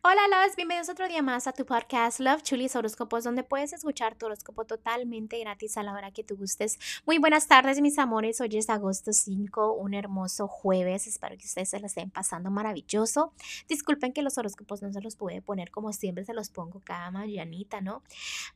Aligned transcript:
Hola, 0.00 0.20
los 0.46 0.54
bienvenidos 0.54 0.88
otro 0.88 1.08
día 1.08 1.22
más 1.22 1.48
a 1.48 1.52
tu 1.52 1.66
podcast 1.66 2.20
Love 2.20 2.44
Chulis 2.44 2.76
Horóscopos, 2.76 3.24
donde 3.24 3.42
puedes 3.42 3.72
escuchar 3.72 4.14
tu 4.14 4.26
horóscopo 4.26 4.64
totalmente 4.64 5.40
gratis 5.40 5.76
a 5.76 5.82
la 5.82 5.92
hora 5.92 6.12
que 6.12 6.22
tú 6.22 6.36
gustes. 6.36 6.78
Muy 7.04 7.18
buenas 7.18 7.48
tardes, 7.48 7.80
mis 7.80 7.98
amores. 7.98 8.40
Hoy 8.40 8.56
es 8.56 8.70
agosto 8.70 9.12
5, 9.12 9.72
un 9.72 9.94
hermoso 9.94 10.46
jueves. 10.46 11.08
Espero 11.08 11.36
que 11.36 11.46
ustedes 11.46 11.70
se 11.70 11.80
la 11.80 11.88
estén 11.88 12.10
pasando 12.10 12.48
maravilloso. 12.48 13.32
Disculpen 13.68 14.12
que 14.12 14.22
los 14.22 14.38
horóscopos 14.38 14.82
no 14.82 14.92
se 14.92 15.00
los 15.00 15.16
pude 15.16 15.42
poner 15.42 15.72
como 15.72 15.92
siempre 15.92 16.24
se 16.24 16.32
los 16.32 16.48
pongo 16.48 16.80
cada 16.84 17.10
mañanita, 17.10 17.80
¿no? 17.80 18.04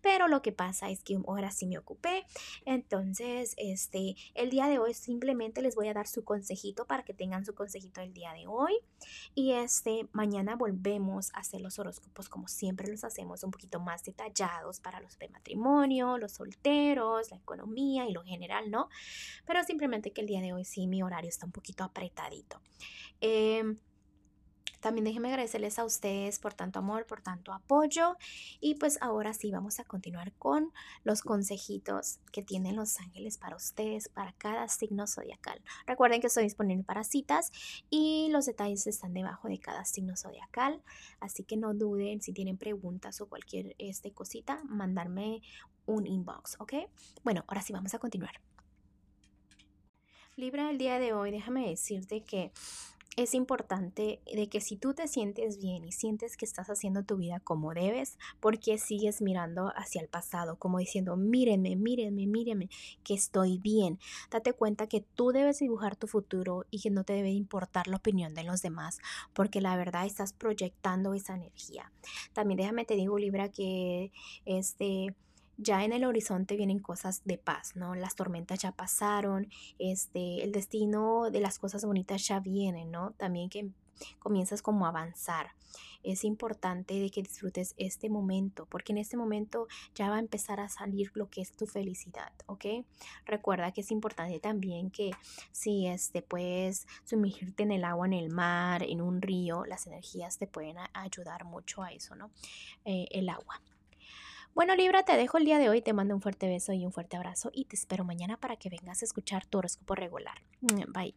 Pero 0.00 0.28
lo 0.28 0.42
que 0.42 0.52
pasa 0.52 0.90
es 0.90 1.02
que 1.02 1.18
ahora 1.26 1.50
sí 1.50 1.66
me 1.66 1.76
ocupé. 1.76 2.24
Entonces, 2.66 3.54
este, 3.56 4.14
el 4.34 4.50
día 4.50 4.68
de 4.68 4.78
hoy 4.78 4.94
simplemente 4.94 5.60
les 5.60 5.74
voy 5.74 5.88
a 5.88 5.92
dar 5.92 6.06
su 6.06 6.22
consejito 6.22 6.86
para 6.86 7.02
que 7.02 7.14
tengan 7.14 7.44
su 7.44 7.52
consejito 7.52 8.00
el 8.00 8.14
día 8.14 8.32
de 8.32 8.46
hoy. 8.46 8.78
Y 9.34 9.54
este, 9.54 10.08
mañana 10.12 10.54
volvemos 10.54 11.31
hacer 11.32 11.60
los 11.60 11.78
horóscopos 11.78 12.28
como 12.28 12.48
siempre 12.48 12.88
los 12.88 13.04
hacemos, 13.04 13.42
un 13.42 13.50
poquito 13.50 13.80
más 13.80 14.04
detallados 14.04 14.80
para 14.80 15.00
los 15.00 15.18
de 15.18 15.28
matrimonio, 15.28 16.18
los 16.18 16.32
solteros, 16.32 17.30
la 17.30 17.36
economía 17.36 18.06
y 18.06 18.12
lo 18.12 18.22
general, 18.22 18.70
¿no? 18.70 18.88
Pero 19.46 19.62
simplemente 19.64 20.12
que 20.12 20.20
el 20.20 20.26
día 20.26 20.40
de 20.40 20.52
hoy 20.52 20.64
sí 20.64 20.86
mi 20.86 21.02
horario 21.02 21.28
está 21.28 21.46
un 21.46 21.52
poquito 21.52 21.84
apretadito. 21.84 22.60
Eh, 23.20 23.76
también 24.82 25.04
déjenme 25.04 25.28
agradecerles 25.28 25.78
a 25.78 25.84
ustedes 25.84 26.40
por 26.40 26.54
tanto 26.54 26.80
amor, 26.80 27.06
por 27.06 27.22
tanto 27.22 27.52
apoyo. 27.52 28.16
Y 28.60 28.74
pues 28.74 28.98
ahora 29.00 29.32
sí 29.32 29.52
vamos 29.52 29.78
a 29.78 29.84
continuar 29.84 30.32
con 30.32 30.72
los 31.04 31.22
consejitos 31.22 32.18
que 32.32 32.42
tienen 32.42 32.74
los 32.74 32.98
ángeles 32.98 33.38
para 33.38 33.54
ustedes, 33.54 34.08
para 34.08 34.32
cada 34.32 34.66
signo 34.66 35.06
zodiacal. 35.06 35.62
Recuerden 35.86 36.20
que 36.20 36.26
estoy 36.26 36.42
disponible 36.42 36.82
para 36.82 37.04
citas 37.04 37.52
y 37.90 38.28
los 38.32 38.44
detalles 38.46 38.86
están 38.88 39.14
debajo 39.14 39.48
de 39.48 39.60
cada 39.60 39.84
signo 39.84 40.16
zodiacal. 40.16 40.82
Así 41.20 41.44
que 41.44 41.56
no 41.56 41.74
duden 41.74 42.20
si 42.20 42.32
tienen 42.32 42.58
preguntas 42.58 43.20
o 43.20 43.28
cualquier 43.28 43.76
este, 43.78 44.12
cosita, 44.12 44.62
mandarme 44.64 45.42
un 45.86 46.08
inbox, 46.08 46.56
¿ok? 46.58 46.74
Bueno, 47.22 47.44
ahora 47.46 47.62
sí 47.62 47.72
vamos 47.72 47.94
a 47.94 48.00
continuar. 48.00 48.40
Libra, 50.34 50.70
el 50.70 50.78
día 50.78 50.98
de 50.98 51.12
hoy, 51.12 51.30
déjame 51.30 51.68
decirte 51.68 52.24
que 52.24 52.52
es 53.16 53.34
importante 53.34 54.20
de 54.32 54.48
que 54.48 54.60
si 54.60 54.76
tú 54.76 54.94
te 54.94 55.06
sientes 55.06 55.58
bien 55.58 55.84
y 55.84 55.92
sientes 55.92 56.36
que 56.36 56.46
estás 56.46 56.68
haciendo 56.68 57.02
tu 57.02 57.16
vida 57.16 57.40
como 57.40 57.74
debes, 57.74 58.18
porque 58.40 58.78
sigues 58.78 59.20
mirando 59.20 59.70
hacia 59.76 60.00
el 60.00 60.08
pasado, 60.08 60.56
como 60.56 60.78
diciendo, 60.78 61.16
mírenme, 61.16 61.76
mírenme, 61.76 62.26
mírenme, 62.26 62.70
que 63.04 63.14
estoy 63.14 63.58
bien. 63.58 63.98
Date 64.30 64.54
cuenta 64.54 64.86
que 64.86 65.04
tú 65.14 65.32
debes 65.32 65.58
dibujar 65.58 65.96
tu 65.96 66.06
futuro 66.06 66.64
y 66.70 66.80
que 66.80 66.90
no 66.90 67.04
te 67.04 67.12
debe 67.12 67.30
importar 67.30 67.86
la 67.86 67.96
opinión 67.96 68.34
de 68.34 68.44
los 68.44 68.62
demás, 68.62 68.98
porque 69.34 69.60
la 69.60 69.76
verdad 69.76 70.06
estás 70.06 70.32
proyectando 70.32 71.12
esa 71.12 71.34
energía. 71.34 71.92
También 72.32 72.58
déjame 72.58 72.84
te 72.84 72.94
digo, 72.94 73.18
Libra, 73.18 73.50
que 73.50 74.10
este 74.46 75.14
ya 75.56 75.84
en 75.84 75.92
el 75.92 76.04
horizonte 76.04 76.56
vienen 76.56 76.78
cosas 76.78 77.22
de 77.24 77.38
paz, 77.38 77.76
¿no? 77.76 77.94
Las 77.94 78.14
tormentas 78.14 78.60
ya 78.60 78.72
pasaron, 78.72 79.48
este, 79.78 80.42
el 80.44 80.52
destino 80.52 81.30
de 81.30 81.40
las 81.40 81.58
cosas 81.58 81.84
bonitas 81.84 82.26
ya 82.26 82.40
viene, 82.40 82.84
¿no? 82.84 83.12
También 83.12 83.48
que 83.48 83.70
comienzas 84.18 84.62
como 84.62 84.86
a 84.86 84.88
avanzar. 84.88 85.50
Es 86.02 86.24
importante 86.24 86.94
de 86.94 87.10
que 87.10 87.22
disfrutes 87.22 87.74
este 87.76 88.08
momento, 88.08 88.66
porque 88.66 88.92
en 88.92 88.98
este 88.98 89.16
momento 89.16 89.68
ya 89.94 90.10
va 90.10 90.16
a 90.16 90.20
empezar 90.20 90.58
a 90.58 90.68
salir 90.68 91.12
lo 91.14 91.30
que 91.30 91.40
es 91.40 91.52
tu 91.52 91.66
felicidad, 91.66 92.32
¿ok? 92.46 92.64
Recuerda 93.24 93.72
que 93.72 93.82
es 93.82 93.90
importante 93.90 94.40
también 94.40 94.90
que 94.90 95.12
si 95.52 95.86
este, 95.86 96.22
puedes 96.22 96.86
sumergirte 97.04 97.62
en 97.62 97.72
el 97.72 97.84
agua, 97.84 98.06
en 98.06 98.14
el 98.14 98.30
mar, 98.30 98.82
en 98.82 99.00
un 99.00 99.22
río, 99.22 99.64
las 99.64 99.86
energías 99.86 100.38
te 100.38 100.46
pueden 100.46 100.76
ayudar 100.92 101.44
mucho 101.44 101.82
a 101.82 101.92
eso, 101.92 102.16
¿no? 102.16 102.30
Eh, 102.84 103.06
el 103.12 103.28
agua. 103.28 103.60
Bueno, 104.54 104.76
Libra, 104.76 105.02
te 105.02 105.16
dejo 105.16 105.38
el 105.38 105.46
día 105.46 105.58
de 105.58 105.70
hoy, 105.70 105.80
te 105.80 105.94
mando 105.94 106.14
un 106.14 106.20
fuerte 106.20 106.46
beso 106.46 106.72
y 106.74 106.84
un 106.84 106.92
fuerte 106.92 107.16
abrazo 107.16 107.50
y 107.54 107.64
te 107.64 107.76
espero 107.76 108.04
mañana 108.04 108.36
para 108.36 108.56
que 108.56 108.68
vengas 108.68 109.00
a 109.02 109.06
escuchar 109.06 109.46
tu 109.46 109.58
horóscopo 109.58 109.94
regular. 109.94 110.42
Bye. 110.60 111.14